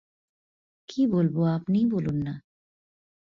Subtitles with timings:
[0.89, 2.33] কী বলব আপনিই বলুন-না।